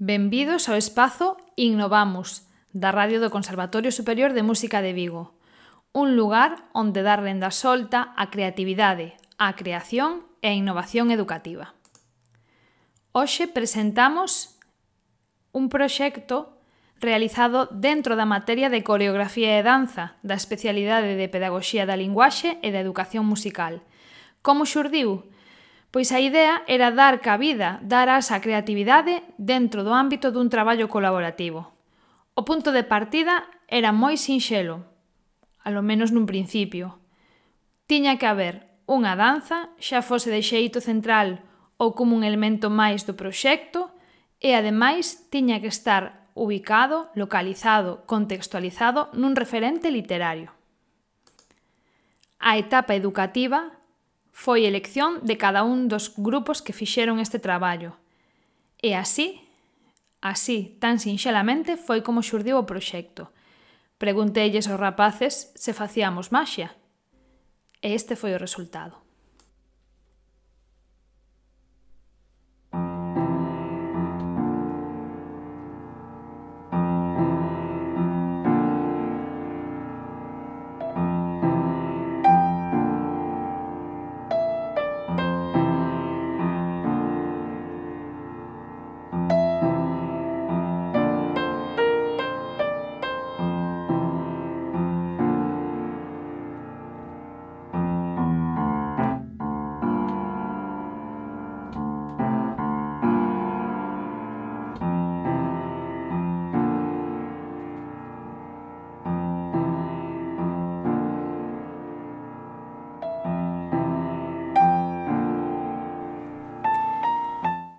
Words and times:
Benvidos 0.00 0.70
ao 0.70 0.78
espazo 0.78 1.42
Innovamos, 1.58 2.46
da 2.70 2.94
Radio 2.94 3.18
do 3.18 3.34
Conservatorio 3.34 3.90
Superior 3.90 4.30
de 4.30 4.46
Música 4.46 4.78
de 4.78 4.94
Vigo. 4.94 5.34
Un 5.90 6.14
lugar 6.14 6.70
onde 6.70 7.02
dar 7.02 7.18
renda 7.18 7.50
solta 7.50 8.14
á 8.14 8.30
creatividade, 8.30 9.18
á 9.42 9.58
creación 9.58 10.22
e 10.38 10.54
a 10.54 10.54
innovación 10.54 11.10
educativa. 11.10 11.74
Hoxe 13.10 13.50
presentamos 13.50 14.62
un 15.50 15.66
proxecto 15.66 16.62
realizado 17.02 17.66
dentro 17.66 18.14
da 18.14 18.22
materia 18.22 18.70
de 18.70 18.86
coreografía 18.86 19.58
e 19.58 19.66
danza 19.66 20.14
da 20.22 20.38
especialidade 20.38 21.18
de 21.18 21.26
pedagogía 21.26 21.90
da 21.90 21.98
Linguaxe 21.98 22.62
e 22.62 22.70
da 22.70 22.78
Educación 22.78 23.26
Musical. 23.26 23.82
Como 24.46 24.62
xurdiu? 24.62 25.26
Pois 25.88 26.12
a 26.12 26.20
idea 26.20 26.62
era 26.68 26.92
dar 26.92 27.24
cabida, 27.24 27.80
dar 27.80 28.12
asa 28.12 28.36
a 28.36 28.42
creatividade 28.44 29.24
dentro 29.40 29.80
do 29.80 29.96
ámbito 29.96 30.28
dun 30.28 30.52
traballo 30.52 30.92
colaborativo. 30.92 31.72
O 32.36 32.44
punto 32.44 32.76
de 32.76 32.84
partida 32.84 33.48
era 33.64 33.88
moi 33.88 34.20
sinxelo, 34.20 34.84
alo 35.64 35.80
menos 35.80 36.12
nun 36.12 36.28
principio. 36.28 37.00
Tiña 37.88 38.20
que 38.20 38.28
haber 38.28 38.68
unha 38.84 39.16
danza, 39.16 39.72
xa 39.80 40.04
fose 40.04 40.28
de 40.28 40.44
xeito 40.44 40.84
central 40.84 41.40
ou 41.80 41.96
como 41.96 42.12
un 42.12 42.20
elemento 42.20 42.68
máis 42.68 43.08
do 43.08 43.16
proxecto, 43.16 43.88
e 44.44 44.52
ademais 44.52 45.28
tiña 45.32 45.56
que 45.64 45.72
estar 45.72 46.28
ubicado, 46.36 47.08
localizado, 47.16 48.04
contextualizado 48.04 49.08
nun 49.16 49.34
referente 49.34 49.88
literario. 49.88 50.52
A 52.38 52.60
etapa 52.60 52.92
educativa 52.92 53.77
Foi 54.38 54.62
elección 54.70 55.18
de 55.26 55.34
cada 55.34 55.66
un 55.66 55.90
dos 55.90 56.14
grupos 56.14 56.62
que 56.62 56.70
fixeron 56.70 57.18
este 57.18 57.42
traballo. 57.42 57.98
E 58.78 58.94
así, 58.94 59.42
así, 60.22 60.78
tan 60.78 61.02
sinxelamente, 61.02 61.74
foi 61.74 62.06
como 62.06 62.22
xurdiu 62.22 62.54
o 62.54 62.68
proxecto. 62.70 63.34
Pregunteilles 63.98 64.70
aos 64.70 64.78
rapaces 64.78 65.50
se 65.58 65.74
facíamos 65.74 66.30
maxia. 66.30 66.78
E 67.82 67.98
este 67.98 68.14
foi 68.14 68.30
o 68.30 68.38
resultado. 68.38 69.07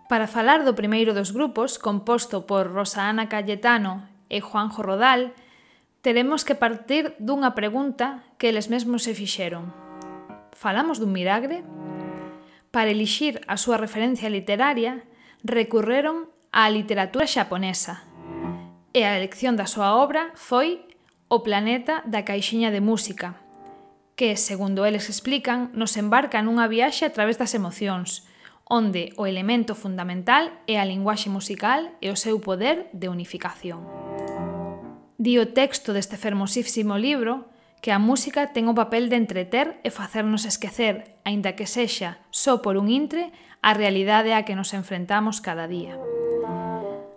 Para 0.10 0.26
falar 0.26 0.66
do 0.66 0.74
primeiro 0.74 1.14
dos 1.14 1.30
grupos, 1.30 1.78
composto 1.78 2.50
por 2.50 2.66
Rosa 2.74 3.06
Ana 3.06 3.30
Cayetano 3.30 4.10
e 4.26 4.42
Juanjo 4.42 4.82
Rodal, 4.82 5.38
teremos 6.02 6.42
que 6.42 6.58
partir 6.58 7.14
dunha 7.22 7.54
pregunta 7.54 8.26
que 8.42 8.50
eles 8.50 8.74
mesmos 8.74 9.06
se 9.06 9.14
fixeron. 9.14 9.70
Falamos 10.58 10.98
dun 10.98 11.14
milagre? 11.14 11.62
Para 12.74 12.90
elixir 12.90 13.46
a 13.46 13.54
súa 13.54 13.78
referencia 13.78 14.34
literaria, 14.34 15.06
recurreron 15.46 16.26
á 16.50 16.66
literatura 16.74 17.30
xaponesa. 17.30 18.02
E 18.98 19.06
a 19.06 19.14
elección 19.14 19.54
da 19.54 19.70
súa 19.70 19.94
obra 19.94 20.34
foi 20.34 20.90
O 21.30 21.46
planeta 21.46 22.02
da 22.10 22.26
caixiña 22.26 22.74
de 22.74 22.82
música, 22.82 23.38
que, 24.18 24.34
segundo 24.34 24.90
eles 24.90 25.06
explican, 25.14 25.70
nos 25.78 25.94
embarca 26.02 26.42
nunha 26.42 26.66
viaxe 26.66 27.06
a 27.06 27.14
través 27.14 27.38
das 27.38 27.54
emocións, 27.54 28.26
onde 28.70 29.12
o 29.18 29.26
elemento 29.26 29.74
fundamental 29.74 30.54
é 30.70 30.78
a 30.78 30.86
linguaxe 30.86 31.28
musical 31.28 31.90
e 32.00 32.14
o 32.14 32.16
seu 32.16 32.38
poder 32.38 32.86
de 32.94 33.10
unificación. 33.10 33.82
Di 35.18 35.42
o 35.42 35.50
texto 35.52 35.92
deste 35.92 36.22
fermosísimo 36.22 36.96
libro 36.96 37.50
que 37.82 37.90
a 37.90 37.98
música 37.98 38.54
ten 38.54 38.70
o 38.70 38.78
papel 38.78 39.10
de 39.10 39.18
entreter 39.18 39.82
e 39.82 39.90
facernos 39.90 40.46
esquecer, 40.46 41.18
aínda 41.26 41.58
que 41.58 41.66
sexa 41.66 42.22
só 42.30 42.62
por 42.62 42.78
un 42.78 42.94
intre, 42.94 43.34
a 43.66 43.74
realidade 43.74 44.38
a 44.38 44.46
que 44.46 44.56
nos 44.56 44.72
enfrentamos 44.78 45.42
cada 45.42 45.66
día. 45.68 45.98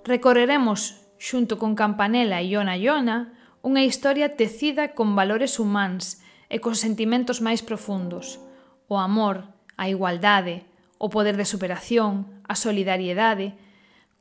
Recorreremos, 0.08 1.04
xunto 1.20 1.60
con 1.60 1.76
Campanella 1.76 2.40
e 2.40 2.48
Iona 2.48 2.80
Iona, 2.80 3.36
unha 3.62 3.84
historia 3.84 4.34
tecida 4.34 4.96
con 4.96 5.14
valores 5.14 5.60
humanos 5.60 6.18
e 6.50 6.58
con 6.58 6.74
sentimentos 6.74 7.44
máis 7.44 7.60
profundos, 7.62 8.40
o 8.88 8.98
amor, 8.98 9.52
a 9.78 9.86
igualdade, 9.92 10.66
o 11.02 11.10
poder 11.10 11.34
de 11.34 11.42
superación, 11.42 12.30
a 12.46 12.54
solidariedade, 12.54 13.58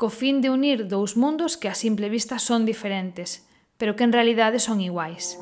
co 0.01 0.09
fin 0.09 0.41
de 0.41 0.49
unir 0.49 0.89
dous 0.89 1.13
mundos 1.13 1.53
que 1.53 1.69
a 1.69 1.77
simple 1.77 2.09
vista 2.09 2.41
son 2.41 2.65
diferentes, 2.65 3.45
pero 3.77 3.93
que 3.93 4.01
en 4.01 4.09
realidade 4.09 4.57
son 4.57 4.81
iguais. 4.81 5.37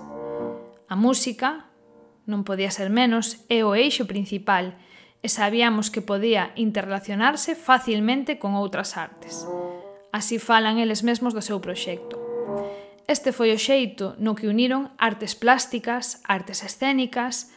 A 0.91 0.99
música, 0.99 1.71
non 2.27 2.43
podía 2.43 2.75
ser 2.75 2.91
menos, 2.91 3.39
é 3.47 3.63
o 3.63 3.71
eixo 3.71 4.03
principal 4.03 4.75
e 5.23 5.31
sabíamos 5.31 5.87
que 5.87 6.03
podía 6.03 6.51
interrelacionarse 6.59 7.55
facilmente 7.55 8.35
con 8.35 8.59
outras 8.59 8.99
artes. 8.99 9.47
Así 10.11 10.43
falan 10.43 10.75
eles 10.83 11.07
mesmos 11.07 11.31
do 11.31 11.39
seu 11.39 11.63
proxecto. 11.63 12.19
Este 13.07 13.31
foi 13.31 13.55
o 13.55 13.61
xeito 13.61 14.19
no 14.19 14.35
que 14.35 14.51
uniron 14.51 14.91
artes 14.99 15.39
plásticas, 15.39 16.19
artes 16.27 16.67
escénicas, 16.67 17.55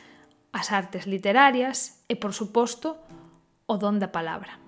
as 0.55 0.71
artes 0.71 1.11
literarias 1.11 1.99
e, 2.07 2.15
por 2.15 2.31
suposto, 2.31 3.03
o 3.73 3.81
don 3.81 3.97
da 3.97 4.13
palabra. 4.13 4.61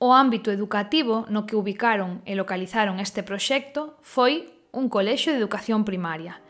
O 0.00 0.12
ámbito 0.12 0.50
educativo 0.50 1.24
no 1.28 1.44
que 1.44 1.56
ubicaron 1.56 2.24
e 2.24 2.32
localizaron 2.32 3.00
este 3.00 3.20
proxecto 3.20 4.00
foi 4.00 4.48
un 4.72 4.88
colexio 4.88 5.32
de 5.32 5.40
educación 5.40 5.84
primaria. 5.84 6.40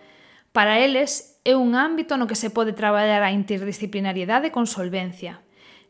Para 0.55 0.79
eles 0.79 1.39
é 1.45 1.59
un 1.59 1.75
ámbito 1.75 2.17
no 2.17 2.31
que 2.31 2.39
se 2.39 2.51
pode 2.51 2.73
traballar 2.73 3.23
a 3.23 3.35
interdisciplinariedade 3.35 4.55
con 4.55 4.71
solvencia. 4.71 5.43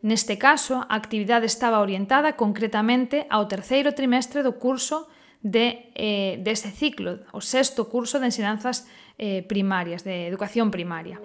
Neste 0.04 0.36
caso, 0.36 0.84
a 0.84 0.96
actividade 1.00 1.48
estaba 1.48 1.80
orientada 1.80 2.36
concretamente 2.36 3.24
ao 3.32 3.48
terceiro 3.48 3.96
trimestre 3.96 4.44
do 4.44 4.60
curso 4.60 5.08
de, 5.40 5.88
eh, 5.96 6.40
deste 6.44 6.68
ciclo, 6.68 7.24
o 7.32 7.40
sexto 7.40 7.88
curso 7.88 8.20
de 8.20 8.28
ensinanzas 8.28 8.84
eh, 9.16 9.40
primarias, 9.48 10.04
de 10.04 10.28
educación 10.28 10.68
primaria. 10.68 11.16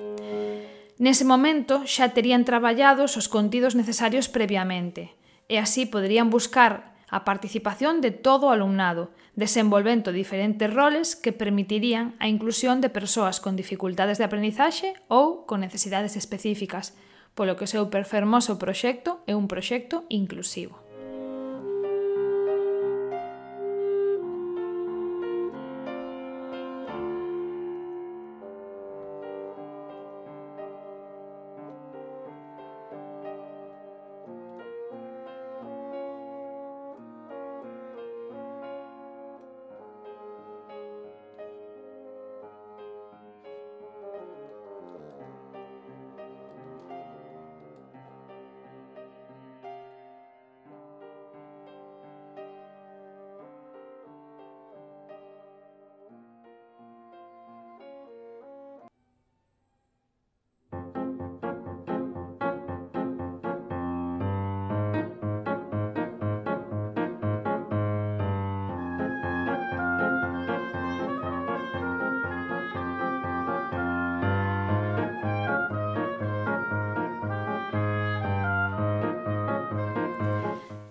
Nese 0.99 1.23
momento 1.23 1.87
xa 1.87 2.11
terían 2.11 2.43
traballados 2.43 3.15
os 3.15 3.31
contidos 3.31 3.71
necesarios 3.71 4.27
previamente 4.27 5.15
e 5.47 5.55
así 5.55 5.87
poderían 5.87 6.27
buscar 6.27 6.91
a 7.07 7.23
participación 7.23 8.03
de 8.03 8.11
todo 8.11 8.51
o 8.51 8.53
alumnado, 8.53 9.15
desenvolvendo 9.31 10.11
diferentes 10.11 10.67
roles 10.67 11.15
que 11.15 11.31
permitirían 11.31 12.19
a 12.19 12.27
inclusión 12.27 12.83
de 12.83 12.91
persoas 12.91 13.39
con 13.39 13.55
dificultades 13.55 14.19
de 14.19 14.27
aprendizaxe 14.27 14.91
ou 15.07 15.47
con 15.47 15.63
necesidades 15.63 16.19
específicas, 16.19 16.91
polo 17.31 17.55
que 17.55 17.63
o 17.63 17.71
seu 17.71 17.87
perfermoso 17.87 18.59
proxecto 18.59 19.23
é 19.23 19.39
un 19.39 19.47
proxecto 19.47 20.03
inclusivo. 20.11 20.88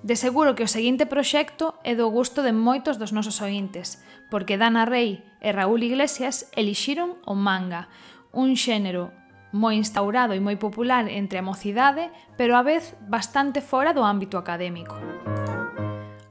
De 0.08 0.16
seguro 0.16 0.54
que 0.54 0.64
o 0.64 0.72
seguinte 0.72 1.04
proxecto 1.04 1.76
é 1.84 1.92
do 1.92 2.08
gusto 2.08 2.40
de 2.40 2.56
moitos 2.56 2.96
dos 2.96 3.12
nosos 3.12 3.44
ointes, 3.44 4.00
porque 4.32 4.56
Dana 4.56 4.88
Rey 4.88 5.20
e 5.44 5.52
Raúl 5.52 5.84
Iglesias 5.84 6.48
elixiron 6.56 7.20
o 7.28 7.36
manga, 7.36 7.92
un 8.32 8.56
xénero 8.56 9.12
moi 9.52 9.76
instaurado 9.76 10.32
e 10.32 10.40
moi 10.40 10.56
popular 10.56 11.12
entre 11.12 11.36
a 11.36 11.44
mocidade, 11.44 12.08
pero 12.40 12.56
a 12.56 12.64
vez 12.64 12.96
bastante 13.04 13.60
fora 13.60 13.92
do 13.92 14.00
ámbito 14.00 14.40
académico. 14.40 14.96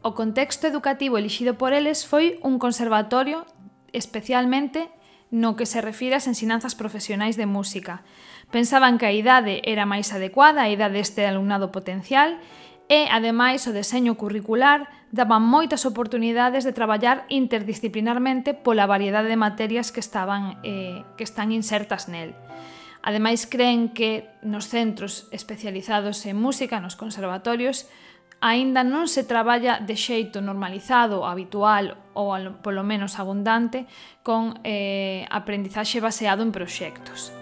O 0.02 0.18
contexto 0.18 0.66
educativo 0.66 1.22
elixido 1.22 1.54
por 1.54 1.70
eles 1.70 2.02
foi 2.02 2.42
un 2.42 2.58
conservatorio 2.58 3.46
especialmente 3.94 4.90
no 5.30 5.54
que 5.54 5.70
se 5.70 5.86
refire 5.86 6.18
ás 6.18 6.26
ensinanzas 6.26 6.74
profesionais 6.74 7.38
de 7.38 7.46
música. 7.46 8.02
Pensaban 8.50 8.98
que 8.98 9.06
a 9.06 9.14
idade 9.14 9.62
era 9.70 9.86
máis 9.86 10.10
adecuada, 10.16 10.66
a 10.66 10.72
idade 10.74 10.98
deste 10.98 11.30
alumnado 11.30 11.70
potencial, 11.70 12.42
e, 12.88 13.12
ademais, 13.12 13.68
o 13.68 13.76
deseño 13.76 14.16
curricular 14.16 14.88
daba 15.12 15.44
moitas 15.44 15.84
oportunidades 15.84 16.64
de 16.64 16.72
traballar 16.72 17.28
interdisciplinarmente 17.28 18.56
pola 18.56 18.88
variedade 18.88 19.28
de 19.28 19.40
materias 19.40 19.92
que 19.92 20.00
estaban 20.00 20.60
eh, 20.64 21.04
que 21.20 21.28
están 21.28 21.52
insertas 21.52 22.08
nel. 22.08 22.36
Ademais, 23.04 23.48
creen 23.48 23.92
que 23.92 24.28
nos 24.44 24.68
centros 24.68 25.32
especializados 25.32 26.26
en 26.28 26.40
música, 26.40 26.80
nos 26.84 27.00
conservatorios, 27.00 27.88
aínda 28.40 28.84
non 28.84 29.10
se 29.10 29.26
traballa 29.26 29.82
de 29.82 29.96
xeito 29.96 30.44
normalizado, 30.44 31.26
habitual 31.26 31.98
ou 32.14 32.36
polo 32.62 32.84
menos 32.84 33.18
abundante 33.18 33.90
con 34.22 34.60
eh, 34.62 35.26
aprendizaxe 35.32 36.04
baseado 36.04 36.44
en 36.44 36.52
proxectos. 36.52 37.34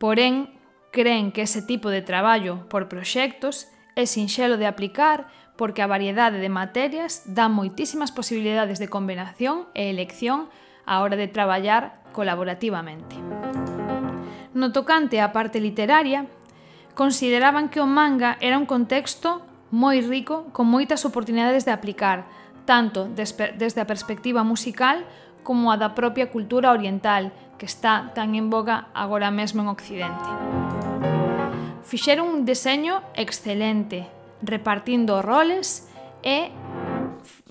Porén, 0.00 0.50
creen 0.90 1.30
que 1.30 1.44
ese 1.44 1.62
tipo 1.62 1.90
de 1.90 2.00
traballo 2.00 2.68
por 2.70 2.88
proxectos 2.88 3.68
É 3.94 4.06
sinxelo 4.06 4.56
de 4.56 4.64
aplicar 4.64 5.28
porque 5.56 5.84
a 5.84 5.86
variedade 5.86 6.40
de 6.40 6.48
materias 6.48 7.28
dá 7.28 7.52
moitísimas 7.52 8.08
posibilidades 8.08 8.80
de 8.80 8.88
combinación 8.88 9.68
e 9.76 9.92
elección 9.92 10.48
á 10.88 11.04
hora 11.04 11.20
de 11.20 11.28
traballar 11.28 12.00
colaborativamente. 12.16 13.20
No 14.56 14.72
tocante 14.72 15.20
á 15.20 15.28
parte 15.36 15.60
literaria, 15.60 16.24
consideraban 16.96 17.68
que 17.68 17.84
o 17.84 17.86
manga 17.88 18.40
era 18.40 18.56
un 18.56 18.64
contexto 18.64 19.44
moi 19.68 20.00
rico 20.00 20.48
con 20.56 20.68
moitas 20.68 21.04
oportunidades 21.04 21.68
de 21.68 21.72
aplicar, 21.72 22.24
tanto 22.64 23.08
desde 23.12 23.80
a 23.80 23.88
perspectiva 23.88 24.40
musical 24.40 25.04
como 25.44 25.68
a 25.68 25.76
da 25.76 25.92
propia 25.92 26.32
cultura 26.32 26.72
oriental, 26.72 27.32
que 27.60 27.68
está 27.68 28.12
tan 28.16 28.36
en 28.36 28.48
boga 28.48 28.88
agora 28.96 29.28
mesmo 29.28 29.60
en 29.60 29.68
Occidente. 29.68 30.81
Fixeron 31.84 32.28
un 32.28 32.44
deseño 32.44 33.02
excelente, 33.14 34.06
repartindo 34.42 35.22
roles 35.22 35.90
e 36.22 36.50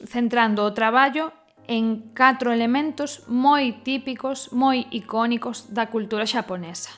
centrando 0.08 0.64
o 0.66 0.74
traballo 0.74 1.32
en 1.68 2.12
catro 2.16 2.52
elementos 2.52 3.24
moi 3.28 3.84
típicos, 3.84 4.52
moi 4.52 4.88
icónicos 4.92 5.72
da 5.76 5.88
cultura 5.92 6.26
xaponesa. 6.28 6.92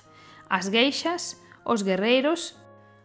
As 0.49 0.69
geixas, 0.69 1.41
os 1.65 1.81
guerreiros, 1.81 2.57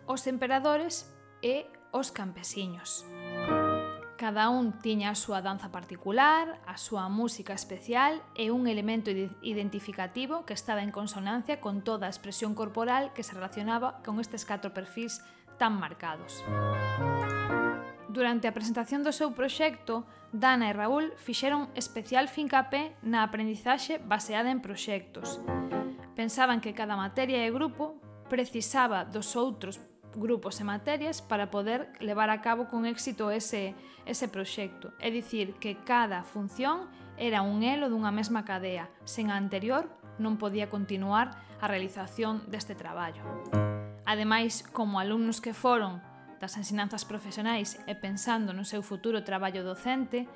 os 0.07 0.25
emperadores 0.29 1.09
e 1.43 1.69
os 1.93 2.13
campesiños. 2.13 3.05
Cada 4.29 4.51
un 4.51 4.77
tiña 4.77 5.09
a 5.09 5.17
súa 5.17 5.41
danza 5.41 5.73
particular, 5.73 6.61
a 6.69 6.77
súa 6.77 7.09
música 7.09 7.57
especial 7.57 8.21
e 8.37 8.53
un 8.53 8.69
elemento 8.69 9.09
identificativo 9.09 10.45
que 10.45 10.53
estaba 10.53 10.85
en 10.85 10.93
consonancia 10.93 11.65
con 11.65 11.81
toda 11.81 12.05
a 12.05 12.13
expresión 12.13 12.53
corporal 12.53 13.17
que 13.17 13.25
se 13.25 13.33
relacionaba 13.33 14.05
con 14.05 14.21
estes 14.21 14.45
catro 14.45 14.77
perfis 14.77 15.25
tan 15.57 15.81
marcados. 15.81 16.45
Durante 18.13 18.45
a 18.45 18.53
presentación 18.53 19.01
do 19.01 19.17
seu 19.17 19.33
proxecto, 19.33 20.05
Dana 20.29 20.69
e 20.69 20.77
Raúl 20.77 21.17
fixeron 21.17 21.73
especial 21.73 22.29
fincapé 22.29 23.01
na 23.01 23.25
aprendizaxe 23.25 23.97
baseada 23.97 24.53
en 24.53 24.61
proxectos. 24.61 25.41
Pensaban 26.13 26.61
que 26.61 26.77
cada 26.77 27.01
materia 27.01 27.41
e 27.41 27.49
grupo 27.49 27.97
precisaba 28.29 29.09
dos 29.09 29.41
outros 29.41 29.81
grupos 30.19 30.61
e 30.61 30.65
materias 30.67 31.23
para 31.23 31.51
poder 31.51 31.95
levar 32.03 32.29
a 32.29 32.43
cabo 32.43 32.69
con 32.69 32.85
éxito 32.85 33.31
ese, 33.31 33.75
ese 34.05 34.29
proxecto. 34.29 34.93
É 34.99 35.09
dicir, 35.11 35.55
que 35.63 35.81
cada 35.87 36.27
función 36.27 36.91
era 37.17 37.43
un 37.43 37.63
elo 37.63 37.89
dunha 37.89 38.13
mesma 38.13 38.45
cadea. 38.45 38.91
Sen 39.07 39.31
a 39.31 39.39
anterior 39.39 39.89
non 40.19 40.37
podía 40.37 40.69
continuar 40.69 41.39
a 41.63 41.67
realización 41.67 42.47
deste 42.51 42.75
traballo. 42.75 43.23
Ademais, 44.05 44.65
como 44.73 45.01
alumnos 45.01 45.41
que 45.41 45.55
foron 45.55 46.03
das 46.39 46.55
ensinanzas 46.55 47.05
profesionais 47.05 47.83
e 47.91 47.99
pensando 47.99 48.55
no 48.55 48.63
seu 48.63 48.81
futuro 48.81 49.27
traballo 49.27 49.67
docente, 49.67 50.31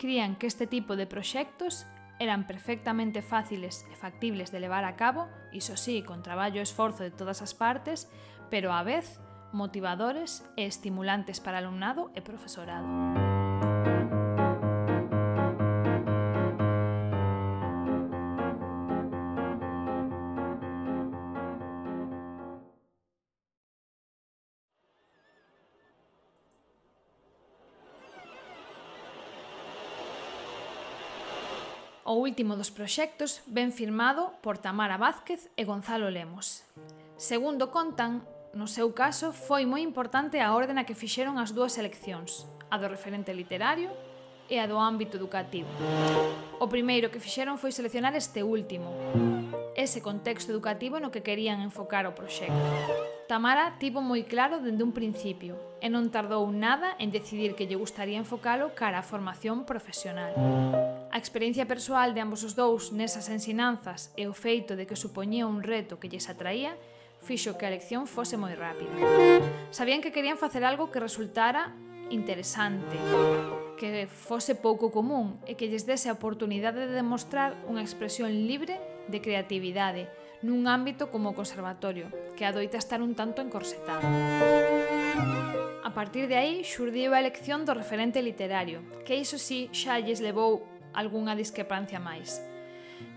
crían 0.00 0.36
que 0.40 0.48
este 0.48 0.66
tipo 0.66 0.96
de 0.96 1.06
proxectos 1.06 1.84
eran 2.18 2.46
perfectamente 2.46 3.20
fáciles 3.20 3.84
e 3.90 3.94
factibles 3.96 4.52
de 4.52 4.60
levar 4.60 4.84
a 4.84 4.96
cabo, 4.96 5.28
iso 5.52 5.76
sí, 5.76 6.02
con 6.02 6.22
traballo 6.22 6.60
e 6.60 6.66
esforzo 6.66 7.02
de 7.02 7.10
todas 7.10 7.42
as 7.42 7.52
partes, 7.52 8.08
pero 8.52 8.68
á 8.68 8.84
vez 8.84 9.16
motivadores 9.56 10.44
e 10.60 10.68
estimulantes 10.68 11.40
para 11.40 11.56
alumnado 11.56 12.12
e 12.12 12.20
profesorado. 12.20 12.84
O 32.04 32.20
último 32.20 32.60
dos 32.60 32.68
proxectos 32.68 33.40
ven 33.48 33.72
firmado 33.72 34.36
por 34.44 34.60
Tamara 34.60 35.00
Vázquez 35.00 35.48
e 35.56 35.64
Gonzalo 35.64 36.12
Lemos. 36.12 36.68
Segundo 37.16 37.70
contan, 37.70 38.26
no 38.54 38.68
seu 38.68 38.92
caso, 38.92 39.32
foi 39.32 39.64
moi 39.64 39.80
importante 39.80 40.36
a 40.36 40.52
orde 40.52 40.76
na 40.76 40.84
que 40.84 40.92
fixeron 40.92 41.40
as 41.40 41.56
dúas 41.56 41.80
eleccións, 41.80 42.44
a 42.68 42.76
do 42.76 42.84
referente 42.84 43.32
literario 43.32 43.88
e 44.44 44.60
a 44.60 44.68
do 44.68 44.76
ámbito 44.76 45.16
educativo. 45.16 45.72
O 46.60 46.68
primeiro 46.68 47.08
que 47.08 47.16
fixeron 47.16 47.56
foi 47.56 47.72
seleccionar 47.72 48.12
este 48.12 48.44
último, 48.44 48.92
ese 49.72 50.04
contexto 50.04 50.52
educativo 50.52 51.00
no 51.00 51.08
que 51.08 51.24
querían 51.24 51.64
enfocar 51.64 52.04
o 52.04 52.12
proxecto. 52.12 52.52
Tamara 53.24 53.80
tivo 53.80 54.04
moi 54.04 54.28
claro 54.28 54.60
dende 54.60 54.84
un 54.84 54.92
principio 54.92 55.56
e 55.80 55.88
non 55.88 56.12
tardou 56.12 56.44
nada 56.52 56.92
en 57.00 57.08
decidir 57.08 57.56
que 57.56 57.64
lle 57.64 57.80
gustaría 57.80 58.20
enfocalo 58.20 58.76
cara 58.76 59.00
a 59.00 59.06
formación 59.06 59.64
profesional. 59.64 60.36
A 61.08 61.16
experiencia 61.16 61.64
persoal 61.64 62.12
de 62.12 62.20
ambos 62.20 62.44
os 62.44 62.52
dous 62.52 62.92
nesas 62.92 63.32
ensinanzas 63.32 64.12
e 64.20 64.28
o 64.28 64.36
feito 64.36 64.76
de 64.76 64.84
que 64.84 65.00
supoñía 65.00 65.48
un 65.48 65.64
reto 65.64 65.96
que 65.96 66.12
lles 66.12 66.28
atraía 66.28 66.76
fixo 67.22 67.56
que 67.56 67.64
a 67.64 67.70
elección 67.70 68.10
fose 68.10 68.36
moi 68.36 68.52
rápida. 68.58 68.92
Sabían 69.70 70.02
que 70.02 70.10
querían 70.10 70.36
facer 70.36 70.66
algo 70.66 70.90
que 70.90 70.98
resultara 70.98 71.72
interesante, 72.10 72.98
que 73.78 74.06
fose 74.06 74.54
pouco 74.58 74.92
común 74.92 75.40
e 75.48 75.56
que 75.56 75.70
lles 75.70 75.88
dese 75.88 76.10
a 76.10 76.18
oportunidade 76.18 76.84
de 76.84 76.92
demostrar 76.92 77.56
unha 77.64 77.80
expresión 77.80 78.28
libre 78.28 78.76
de 79.08 79.22
creatividade 79.22 80.10
nun 80.42 80.66
ámbito 80.66 81.08
como 81.08 81.32
o 81.32 81.38
conservatorio, 81.38 82.10
que 82.34 82.44
adoita 82.44 82.76
estar 82.76 83.00
un 83.00 83.14
tanto 83.14 83.40
encorsetado. 83.40 84.02
A 85.82 85.90
partir 85.94 86.26
de 86.26 86.36
aí 86.36 86.66
xurdiu 86.66 87.14
a 87.14 87.22
elección 87.22 87.62
do 87.62 87.72
referente 87.72 88.18
literario, 88.18 88.82
que 89.06 89.16
iso 89.16 89.38
sí 89.38 89.70
xa 89.70 90.02
lles 90.02 90.18
levou 90.18 90.66
algunha 90.92 91.38
discrepancia 91.38 92.02
máis 92.02 92.51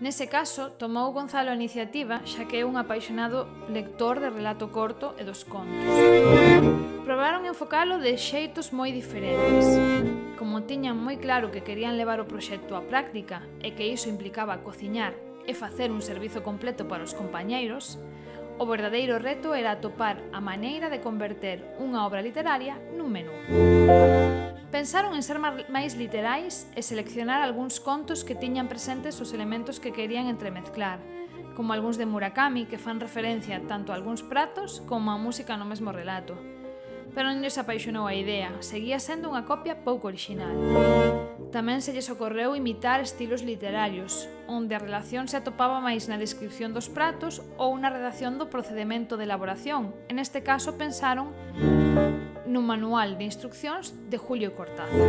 Nese 0.00 0.28
caso, 0.28 0.70
tomou 0.76 1.12
Gonzalo 1.16 1.50
a 1.50 1.58
iniciativa 1.58 2.20
xa 2.28 2.44
que 2.44 2.60
é 2.60 2.68
un 2.68 2.76
apaixonado 2.76 3.48
lector 3.72 4.20
de 4.20 4.28
relato 4.28 4.68
corto 4.68 5.16
e 5.16 5.24
dos 5.24 5.42
contos. 5.48 5.88
Probaron 7.08 7.48
enfocalo 7.48 7.96
de 7.96 8.18
xeitos 8.20 8.76
moi 8.76 8.92
diferentes. 8.92 9.64
Como 10.36 10.68
tiñan 10.68 11.00
moi 11.00 11.16
claro 11.16 11.48
que 11.48 11.64
querían 11.64 11.96
levar 11.96 12.20
o 12.20 12.28
proxecto 12.28 12.76
á 12.76 12.84
práctica 12.84 13.46
e 13.64 13.72
que 13.72 13.88
iso 13.88 14.12
implicaba 14.12 14.60
cociñar 14.60 15.16
e 15.48 15.54
facer 15.54 15.88
un 15.94 16.02
servizo 16.02 16.42
completo 16.42 16.90
para 16.90 17.06
os 17.06 17.14
compañeiros, 17.14 17.96
O 18.58 18.64
verdadeiro 18.64 19.20
reto 19.20 19.52
era 19.52 19.76
atopar 19.76 20.16
a 20.32 20.40
maneira 20.40 20.88
de 20.88 21.04
converter 21.04 21.60
unha 21.76 22.08
obra 22.08 22.24
literaria 22.24 22.80
nun 22.96 23.12
menú. 23.12 23.36
Pensaron 24.72 25.12
en 25.12 25.20
ser 25.20 25.36
máis 25.36 25.92
literais 25.92 26.64
e 26.72 26.80
seleccionar 26.80 27.44
algúns 27.44 27.84
contos 27.84 28.24
que 28.24 28.32
tiñan 28.32 28.64
presentes 28.64 29.20
os 29.20 29.36
elementos 29.36 29.76
que 29.76 29.92
querían 29.92 30.32
entremezclar, 30.32 31.04
como 31.52 31.76
algúns 31.76 32.00
de 32.00 32.08
Murakami 32.08 32.64
que 32.64 32.80
fan 32.80 32.96
referencia 32.96 33.60
tanto 33.68 33.92
a 33.92 33.96
algúns 34.00 34.24
pratos 34.24 34.80
como 34.88 35.12
a 35.12 35.20
música 35.20 35.60
no 35.60 35.68
mesmo 35.68 35.92
relato 35.92 36.55
pero 37.16 37.32
non 37.32 37.40
lles 37.40 37.56
apaixonou 37.56 38.04
a 38.04 38.12
idea, 38.12 38.52
seguía 38.60 39.00
sendo 39.00 39.32
unha 39.32 39.48
copia 39.48 39.80
pouco 39.80 40.12
orixinal. 40.12 40.52
Tamén 41.48 41.80
se 41.80 41.96
lles 41.96 42.12
ocorreu 42.12 42.52
imitar 42.52 43.00
estilos 43.00 43.40
literarios, 43.40 44.28
onde 44.44 44.76
a 44.76 44.82
relación 44.84 45.24
se 45.24 45.40
atopaba 45.40 45.80
máis 45.80 46.12
na 46.12 46.20
descripción 46.20 46.76
dos 46.76 46.92
pratos 46.92 47.40
ou 47.56 47.72
na 47.80 47.88
redacción 47.88 48.36
do 48.36 48.52
procedimento 48.52 49.16
de 49.16 49.24
elaboración. 49.24 49.96
En 50.12 50.20
este 50.20 50.44
caso 50.44 50.76
pensaron 50.76 51.32
no 52.44 52.60
manual 52.60 53.16
de 53.16 53.24
instruccións 53.24 53.96
de 54.12 54.20
Julio 54.20 54.52
Cortázar. 54.52 55.00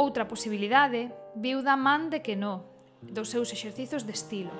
Outra 0.00 0.24
posibilidade 0.24 1.12
viu 1.36 1.60
da 1.60 1.76
man 1.76 2.08
de 2.08 2.24
que 2.24 2.40
non, 2.40 2.64
dos 3.10 3.28
seus 3.28 3.52
exercizos 3.52 4.06
de 4.06 4.12
estilo. 4.12 4.52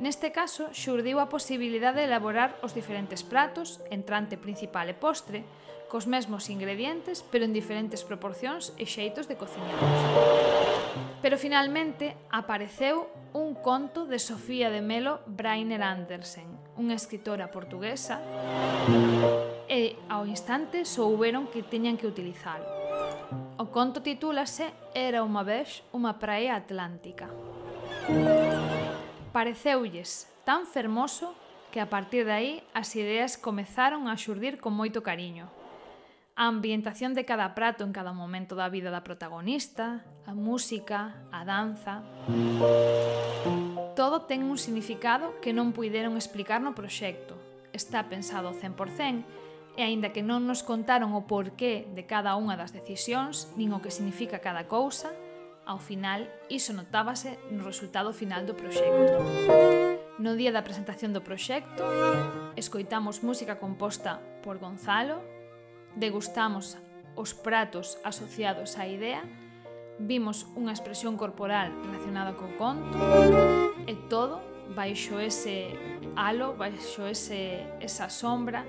Neste 0.00 0.30
caso, 0.30 0.70
xurdiu 0.76 1.18
a 1.18 1.30
posibilidade 1.32 2.04
de 2.04 2.08
elaborar 2.08 2.58
os 2.60 2.76
diferentes 2.76 3.24
pratos, 3.24 3.80
entrante 3.90 4.36
principal 4.36 4.86
e 4.90 4.96
postre, 4.96 5.42
cos 5.88 6.06
mesmos 6.06 6.50
ingredientes, 6.50 7.22
pero 7.22 7.46
en 7.46 7.54
diferentes 7.54 8.02
proporcións 8.02 8.74
e 8.76 8.84
xeitos 8.84 9.30
de 9.30 9.38
cociñarlos. 9.38 10.02
Pero 11.22 11.38
finalmente 11.38 12.18
apareceu 12.28 13.08
un 13.32 13.54
conto 13.54 14.04
de 14.06 14.18
Sofía 14.18 14.70
de 14.70 14.82
Melo 14.82 15.22
Brainer 15.26 15.82
Andersen, 15.82 16.46
unha 16.76 16.98
escritora 16.98 17.48
portuguesa, 17.48 18.20
e 19.70 19.96
ao 20.10 20.26
instante 20.26 20.84
souberon 20.84 21.48
que 21.48 21.64
tiñan 21.64 21.96
que 21.96 22.10
utilizalo. 22.10 22.66
O 23.56 23.72
conto 23.72 24.04
titúlase 24.04 24.70
Era 24.94 25.24
unha 25.26 25.42
vez 25.42 25.82
unha 25.92 26.16
praia 26.16 26.54
atlántica. 26.54 27.28
Pareceulles 29.34 30.30
tan 30.46 30.64
fermoso 30.64 31.34
que 31.74 31.82
a 31.82 31.90
partir 31.90 32.24
de 32.24 32.32
aí 32.32 32.52
as 32.72 32.94
ideas 32.96 33.36
comezaron 33.36 34.08
a 34.08 34.16
xurdir 34.16 34.62
con 34.62 34.72
moito 34.72 35.04
cariño. 35.04 35.50
A 36.36 36.48
ambientación 36.48 37.16
de 37.16 37.24
cada 37.24 37.56
prato 37.56 37.84
en 37.84 37.92
cada 37.92 38.12
momento 38.12 38.54
da 38.54 38.68
vida 38.68 38.92
da 38.92 39.04
protagonista, 39.04 40.04
a 40.24 40.32
música, 40.32 41.16
a 41.32 41.44
danza... 41.44 42.04
Todo 43.96 44.28
ten 44.28 44.44
un 44.44 44.60
significado 44.60 45.40
que 45.40 45.56
non 45.56 45.72
puideron 45.72 46.20
explicar 46.20 46.60
no 46.60 46.76
proxecto. 46.76 47.32
Está 47.72 48.12
pensado 48.12 48.52
100% 48.52 49.24
e 49.76 49.84
aínda 49.84 50.10
que 50.10 50.24
non 50.24 50.48
nos 50.48 50.64
contaron 50.64 51.12
o 51.12 51.28
porqué 51.28 51.84
de 51.92 52.08
cada 52.08 52.32
unha 52.40 52.56
das 52.56 52.72
decisións, 52.72 53.52
nin 53.60 53.76
o 53.76 53.84
que 53.84 53.92
significa 53.92 54.40
cada 54.40 54.64
cousa, 54.64 55.12
ao 55.68 55.76
final 55.76 56.24
iso 56.48 56.72
notábase 56.72 57.36
no 57.52 57.60
resultado 57.60 58.16
final 58.16 58.48
do 58.48 58.56
proxecto. 58.56 59.20
No 60.16 60.32
día 60.32 60.48
da 60.48 60.64
presentación 60.64 61.12
do 61.12 61.20
proxecto, 61.20 61.84
escoitamos 62.56 63.20
música 63.20 63.60
composta 63.60 64.24
por 64.40 64.56
Gonzalo, 64.56 65.20
degustamos 65.92 66.80
os 67.12 67.36
pratos 67.36 68.00
asociados 68.00 68.80
á 68.80 68.88
idea, 68.88 69.20
vimos 70.00 70.48
unha 70.56 70.72
expresión 70.72 71.20
corporal 71.20 71.68
relacionada 71.84 72.32
co 72.32 72.48
conto 72.56 72.96
e 73.84 73.92
todo 74.08 74.40
baixo 74.72 75.20
ese 75.20 75.76
halo, 76.16 76.56
baixo 76.56 77.04
ese, 77.04 77.64
esa 77.80 78.08
sombra 78.08 78.64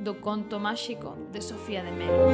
do 0.00 0.20
conto 0.20 0.58
máxico 0.58 1.16
de 1.32 1.40
Sofía 1.42 1.82
de 1.82 1.90
Melo. 1.90 2.28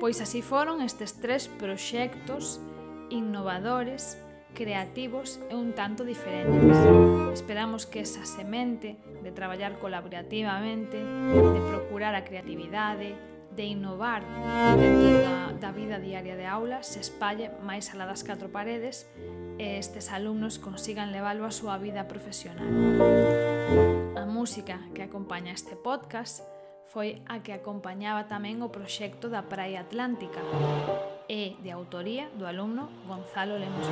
Pois 0.00 0.20
así 0.20 0.42
foron 0.42 0.80
estes 0.80 1.18
tres 1.18 1.48
proxectos 1.48 2.60
innovadores 3.10 4.16
creativos 4.54 5.42
e 5.50 5.54
un 5.54 5.74
tanto 5.74 6.06
diferentes. 6.06 6.78
Esperamos 7.34 7.84
que 7.84 8.00
esa 8.00 8.24
semente 8.24 8.96
de 9.22 9.30
traballar 9.32 9.74
colaborativamente, 9.82 10.96
de 10.96 11.60
procurar 11.68 12.14
a 12.14 12.24
creatividade, 12.24 13.14
de 13.56 13.64
innovar 13.64 14.22
dentro 14.76 15.20
da, 15.22 15.52
da 15.52 15.70
vida 15.72 15.98
diaria 15.98 16.36
de 16.36 16.46
aula 16.46 16.82
se 16.82 16.98
espalle 16.98 17.50
máis 17.62 17.90
alá 17.94 18.06
das 18.06 18.26
catro 18.26 18.50
paredes 18.50 19.06
e 19.58 19.78
estes 19.78 20.10
alumnos 20.10 20.58
consigan 20.58 21.14
leválo 21.14 21.46
a 21.46 21.54
súa 21.54 21.78
vida 21.78 22.10
profesional. 22.10 22.66
A 24.18 24.26
música 24.26 24.82
que 24.90 25.06
acompaña 25.06 25.54
este 25.54 25.78
podcast 25.78 26.42
foi 26.90 27.22
a 27.30 27.46
que 27.46 27.54
acompañaba 27.54 28.26
tamén 28.26 28.58
o 28.58 28.74
proxecto 28.74 29.30
da 29.30 29.46
Praia 29.46 29.86
Atlántica, 29.86 30.42
é 31.28 31.54
de 31.62 31.70
autoría 31.70 32.28
do 32.38 32.46
alumno 32.46 32.88
Gonzalo 33.06 33.58
Lemos. 33.58 33.86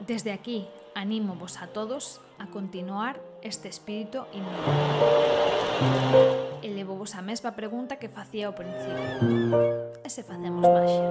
Desde 0.00 0.32
aquí, 0.32 0.66
animo 0.94 1.34
vos 1.34 1.62
a 1.62 1.66
todos 1.68 2.20
a 2.38 2.46
continuar 2.46 3.20
este 3.42 3.68
espírito 3.68 4.26
innovador. 4.32 4.82
Elevo 6.62 6.96
vos 6.96 7.14
a 7.14 7.22
mesma 7.22 7.52
pregunta 7.52 7.96
que 7.96 8.08
facía 8.08 8.46
ao 8.46 8.54
principio. 8.54 9.94
E 10.02 10.08
se 10.10 10.22
facemos 10.22 10.62
máxia? 10.62 11.02